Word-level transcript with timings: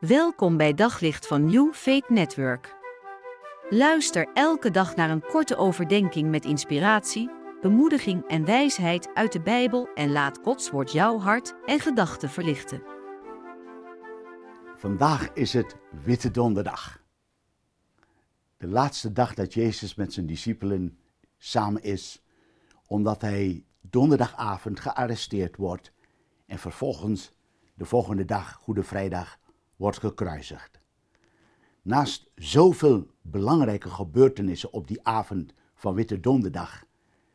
Welkom 0.00 0.56
bij 0.56 0.74
Daglicht 0.74 1.26
van 1.26 1.44
New 1.44 1.72
Faith 1.74 2.08
Network. 2.08 2.76
Luister 3.70 4.28
elke 4.34 4.70
dag 4.70 4.96
naar 4.96 5.10
een 5.10 5.22
korte 5.22 5.56
overdenking 5.56 6.30
met 6.30 6.44
inspiratie, 6.44 7.30
bemoediging 7.60 8.26
en 8.26 8.44
wijsheid 8.44 9.14
uit 9.14 9.32
de 9.32 9.40
Bijbel 9.40 9.88
en 9.94 10.12
laat 10.12 10.38
Gods 10.42 10.70
woord 10.70 10.92
jouw 10.92 11.18
hart 11.18 11.54
en 11.66 11.80
gedachten 11.80 12.30
verlichten. 12.30 12.82
Vandaag 14.76 15.32
is 15.32 15.52
het 15.52 15.76
Witte 16.04 16.30
Donderdag. 16.30 17.02
De 18.56 18.68
laatste 18.68 19.12
dag 19.12 19.34
dat 19.34 19.54
Jezus 19.54 19.94
met 19.94 20.12
zijn 20.12 20.26
discipelen 20.26 20.98
samen 21.38 21.82
is, 21.82 22.22
omdat 22.86 23.20
hij 23.20 23.64
donderdagavond 23.80 24.80
gearresteerd 24.80 25.56
wordt 25.56 25.92
en 26.46 26.58
vervolgens 26.58 27.32
de 27.74 27.84
volgende 27.84 28.24
dag, 28.24 28.52
Goede 28.52 28.82
Vrijdag, 28.82 29.38
wordt 29.80 29.98
gekruisigd. 29.98 30.78
Naast 31.82 32.30
zoveel 32.34 33.06
belangrijke 33.22 33.88
gebeurtenissen 33.88 34.72
op 34.72 34.88
die 34.88 35.06
avond 35.06 35.54
van 35.74 35.94
Witte 35.94 36.20
Donderdag, 36.20 36.84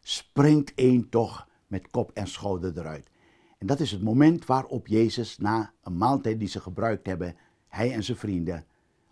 springt 0.00 0.74
één 0.74 1.08
toch 1.08 1.48
met 1.66 1.90
kop 1.90 2.10
en 2.10 2.26
schouder 2.26 2.78
eruit. 2.78 3.10
En 3.58 3.66
dat 3.66 3.80
is 3.80 3.90
het 3.90 4.02
moment 4.02 4.46
waarop 4.46 4.86
Jezus 4.86 5.38
na 5.38 5.72
een 5.82 5.96
maaltijd 5.96 6.38
die 6.38 6.48
ze 6.48 6.60
gebruikt 6.60 7.06
hebben, 7.06 7.36
hij 7.68 7.92
en 7.92 8.04
zijn 8.04 8.18
vrienden, 8.18 8.66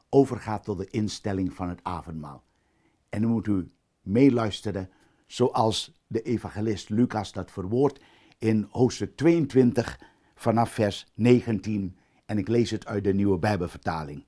overgaat 0.09 0.65
tot 0.65 0.79
de 0.79 0.91
instelling 0.91 1.53
van 1.53 1.69
het 1.69 1.81
avondmaal. 1.83 2.45
En 3.09 3.23
dan 3.23 3.31
moet 3.31 3.47
u 3.47 3.71
meeluisteren 4.03 4.91
zoals 5.27 5.93
de 6.07 6.23
evangelist 6.23 6.89
Lucas 6.89 7.33
dat 7.33 7.51
verwoordt 7.51 8.01
in 8.39 8.67
hoofdstuk 8.71 9.17
22 9.17 10.01
vanaf 10.35 10.71
vers 10.71 11.13
19 11.15 11.97
en 12.35 12.41
ik 12.41 12.49
lees 12.49 12.71
het 12.71 12.87
uit 12.87 13.05
de 13.05 13.15
nieuwe 13.15 13.39
Bijbelvertaling. 13.39 14.25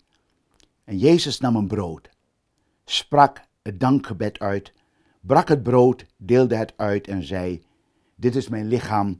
En 0.84 0.98
Jezus 0.98 1.40
nam 1.40 1.56
een 1.56 1.66
brood, 1.66 2.10
sprak 2.84 3.42
het 3.62 3.80
dankgebed 3.80 4.38
uit, 4.38 4.72
brak 5.20 5.48
het 5.48 5.62
brood, 5.62 6.06
deelde 6.16 6.56
het 6.56 6.72
uit 6.76 7.08
en 7.08 7.22
zei: 7.22 7.62
Dit 8.14 8.36
is 8.36 8.48
mijn 8.48 8.66
lichaam 8.66 9.18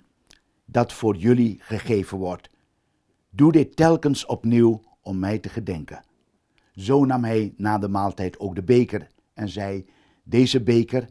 dat 0.64 0.92
voor 0.92 1.16
jullie 1.16 1.58
gegeven 1.61 2.19
wordt. 2.19 2.50
Doe 3.30 3.52
dit 3.52 3.77
telkens 3.77 4.27
opnieuw 4.27 4.83
om 5.00 5.18
mij 5.18 5.39
te 5.39 5.48
gedenken. 5.48 6.05
Zo 6.74 7.05
nam 7.05 7.24
hij 7.24 7.55
na 7.56 7.78
de 7.78 7.89
maaltijd 7.89 8.39
ook 8.39 8.55
de 8.55 8.62
beker 8.62 9.08
en 9.34 9.48
zei: 9.48 9.86
Deze 10.22 10.62
beker, 10.62 11.08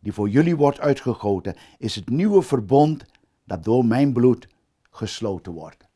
die 0.00 0.12
voor 0.12 0.28
jullie 0.28 0.56
wordt 0.56 0.80
uitgegoten, 0.80 1.56
is 1.78 1.94
het 1.94 2.08
nieuwe 2.08 2.42
verbond 2.42 3.04
dat 3.44 3.64
door 3.64 3.84
mijn 3.84 4.12
bloed 4.12 4.48
gesloten 4.90 5.52
wordt. 5.52 5.87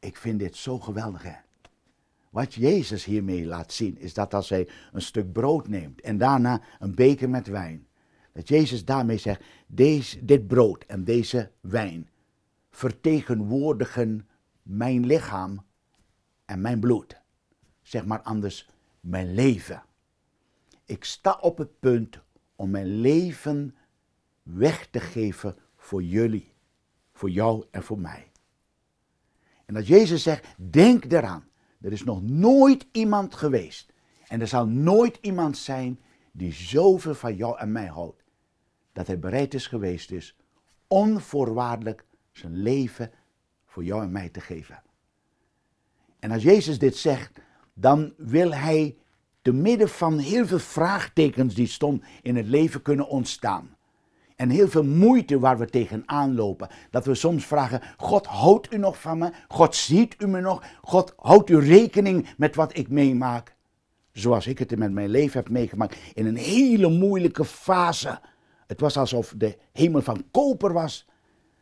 Ik 0.00 0.16
vind 0.16 0.38
dit 0.38 0.56
zo 0.56 0.78
geweldig. 0.78 1.22
Hè? 1.22 1.34
Wat 2.30 2.54
Jezus 2.54 3.04
hiermee 3.04 3.46
laat 3.46 3.72
zien 3.72 3.98
is 3.98 4.14
dat 4.14 4.34
als 4.34 4.48
hij 4.48 4.68
een 4.92 5.02
stuk 5.02 5.32
brood 5.32 5.68
neemt 5.68 6.00
en 6.00 6.18
daarna 6.18 6.60
een 6.78 6.94
beker 6.94 7.30
met 7.30 7.46
wijn, 7.46 7.86
dat 8.32 8.48
Jezus 8.48 8.84
daarmee 8.84 9.18
zegt, 9.18 9.42
deze, 9.66 10.24
dit 10.24 10.46
brood 10.46 10.84
en 10.84 11.04
deze 11.04 11.50
wijn 11.60 12.08
vertegenwoordigen 12.70 14.28
mijn 14.62 15.06
lichaam 15.06 15.64
en 16.44 16.60
mijn 16.60 16.80
bloed. 16.80 17.20
Zeg 17.82 18.04
maar 18.04 18.22
anders, 18.22 18.68
mijn 19.00 19.34
leven. 19.34 19.82
Ik 20.84 21.04
sta 21.04 21.38
op 21.40 21.58
het 21.58 21.80
punt 21.80 22.20
om 22.54 22.70
mijn 22.70 23.00
leven 23.00 23.76
weg 24.42 24.86
te 24.86 25.00
geven 25.00 25.56
voor 25.76 26.02
jullie, 26.02 26.52
voor 27.12 27.30
jou 27.30 27.64
en 27.70 27.82
voor 27.82 27.98
mij. 27.98 28.29
En 29.70 29.76
dat 29.76 29.86
Jezus 29.86 30.22
zegt, 30.22 30.46
denk 30.56 31.12
eraan. 31.12 31.44
Er 31.80 31.92
is 31.92 32.04
nog 32.04 32.22
nooit 32.22 32.86
iemand 32.92 33.34
geweest. 33.34 33.92
En 34.28 34.40
er 34.40 34.46
zal 34.46 34.66
nooit 34.66 35.18
iemand 35.20 35.58
zijn 35.58 36.00
die 36.32 36.52
zoveel 36.52 37.14
van 37.14 37.36
jou 37.36 37.58
en 37.58 37.72
mij 37.72 37.86
houdt. 37.86 38.24
Dat 38.92 39.06
hij 39.06 39.18
bereid 39.18 39.54
is 39.54 39.66
geweest 39.66 40.10
is 40.10 40.36
onvoorwaardelijk 40.86 42.04
zijn 42.32 42.56
leven 42.56 43.10
voor 43.66 43.84
jou 43.84 44.02
en 44.02 44.12
mij 44.12 44.28
te 44.28 44.40
geven. 44.40 44.82
En 46.18 46.30
als 46.30 46.42
Jezus 46.42 46.78
dit 46.78 46.96
zegt, 46.96 47.40
dan 47.74 48.14
wil 48.16 48.54
hij 48.54 48.96
te 49.42 49.52
midden 49.52 49.88
van 49.88 50.18
heel 50.18 50.46
veel 50.46 50.58
vraagtekens 50.58 51.54
die 51.54 51.66
stond 51.66 52.04
in 52.22 52.36
het 52.36 52.46
leven 52.46 52.82
kunnen 52.82 53.08
ontstaan 53.08 53.76
en 54.40 54.50
heel 54.50 54.68
veel 54.68 54.84
moeite 54.84 55.38
waar 55.38 55.58
we 55.58 55.66
tegenaan 55.66 56.34
lopen. 56.34 56.68
Dat 56.90 57.04
we 57.04 57.14
soms 57.14 57.46
vragen: 57.46 57.80
God, 57.96 58.26
houdt 58.26 58.72
u 58.72 58.78
nog 58.78 59.00
van 59.00 59.18
me? 59.18 59.32
God, 59.48 59.74
ziet 59.74 60.14
u 60.18 60.26
me 60.26 60.40
nog? 60.40 60.64
God, 60.82 61.14
houdt 61.16 61.50
u 61.50 61.58
rekening 61.58 62.28
met 62.36 62.54
wat 62.54 62.76
ik 62.76 62.88
meemaak? 62.88 63.54
Zoals 64.12 64.46
ik 64.46 64.58
het 64.58 64.78
met 64.78 64.92
mijn 64.92 65.08
leven 65.08 65.40
heb 65.40 65.48
meegemaakt. 65.48 65.96
In 66.14 66.26
een 66.26 66.36
hele 66.36 66.88
moeilijke 66.88 67.44
fase. 67.44 68.20
Het 68.66 68.80
was 68.80 68.96
alsof 68.96 69.34
de 69.36 69.58
hemel 69.72 70.02
van 70.02 70.24
koper 70.30 70.72
was. 70.72 71.06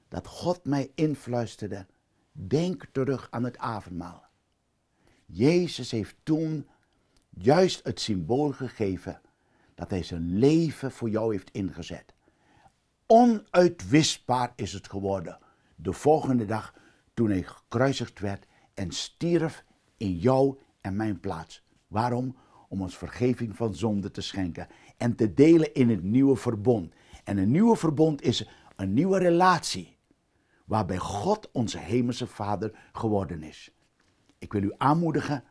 Dat 0.08 0.26
God 0.26 0.64
mij 0.64 0.90
influisterde. 0.94 1.86
Denk 2.32 2.86
terug 2.92 3.26
aan 3.30 3.44
het 3.44 3.58
avondmaal. 3.58 4.24
Jezus 5.26 5.90
heeft 5.90 6.16
toen 6.22 6.66
juist 7.30 7.80
het 7.84 8.00
symbool 8.00 8.50
gegeven 8.50 9.20
dat 9.74 9.90
hij 9.90 10.02
zijn 10.02 10.38
leven 10.38 10.90
voor 10.90 11.10
jou 11.10 11.32
heeft 11.32 11.50
ingezet. 11.50 12.16
Onuitwisbaar 13.10 14.52
is 14.56 14.72
het 14.72 14.88
geworden. 14.88 15.38
De 15.76 15.92
volgende 15.92 16.44
dag 16.44 16.74
toen 17.14 17.30
hij 17.30 17.42
gekruisigd 17.42 18.20
werd 18.20 18.46
en 18.74 18.90
stierf 18.90 19.64
in 19.96 20.16
jou 20.16 20.58
en 20.80 20.96
mijn 20.96 21.20
plaats. 21.20 21.62
Waarom? 21.86 22.36
Om 22.68 22.82
ons 22.82 22.96
vergeving 22.96 23.56
van 23.56 23.74
zonde 23.74 24.10
te 24.10 24.20
schenken 24.20 24.68
en 24.96 25.14
te 25.14 25.34
delen 25.34 25.74
in 25.74 25.90
het 25.90 26.02
nieuwe 26.02 26.36
verbond. 26.36 26.94
En 27.24 27.38
een 27.38 27.50
nieuwe 27.50 27.76
verbond 27.76 28.22
is 28.22 28.48
een 28.76 28.92
nieuwe 28.92 29.18
relatie 29.18 29.96
waarbij 30.64 30.98
God 30.98 31.50
onze 31.52 31.78
hemelse 31.78 32.26
Vader 32.26 32.78
geworden 32.92 33.42
is. 33.42 33.70
Ik 34.38 34.52
wil 34.52 34.62
u 34.62 34.72
aanmoedigen 34.76 35.44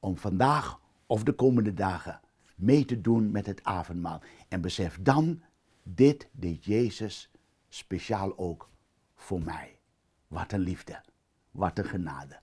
om 0.00 0.16
vandaag 0.16 0.80
of 1.06 1.22
de 1.22 1.32
komende 1.32 1.74
dagen 1.74 2.20
mee 2.56 2.84
te 2.84 3.00
doen 3.00 3.30
met 3.30 3.46
het 3.46 3.64
avondmaal. 3.64 4.22
En 4.48 4.60
besef 4.60 4.98
dan 5.02 5.42
dit 5.88 6.28
deed 6.32 6.64
Jezus 6.64 7.30
speciaal 7.68 8.38
ook 8.38 8.70
voor 9.14 9.42
mij. 9.42 9.78
Wat 10.26 10.52
een 10.52 10.60
liefde, 10.60 11.02
wat 11.50 11.78
een 11.78 11.84
genade. 11.84 12.40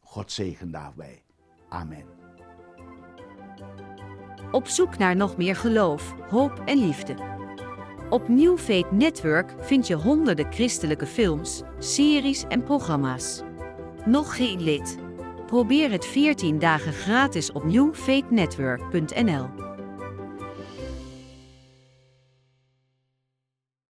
God 0.00 0.32
zegen 0.32 0.70
daarbij. 0.70 1.22
Amen. 1.68 2.04
Op 4.50 4.66
zoek 4.66 4.98
naar 4.98 5.16
nog 5.16 5.36
meer 5.36 5.56
geloof, 5.56 6.12
hoop 6.12 6.62
en 6.64 6.78
liefde. 6.78 7.14
Op 8.10 8.28
New 8.28 8.58
Faith 8.58 8.90
Network 8.90 9.54
vind 9.58 9.86
je 9.86 9.94
honderden 9.94 10.52
christelijke 10.52 11.06
films, 11.06 11.62
series 11.78 12.44
en 12.44 12.62
programma's. 12.62 13.42
Nog 14.04 14.36
geen 14.36 14.62
lid? 14.62 14.98
Probeer 15.46 15.90
het 15.90 16.06
14 16.06 16.58
dagen 16.58 16.92
gratis 16.92 17.52
op 17.52 17.64
newfaithnetwork.nl. 17.64 19.71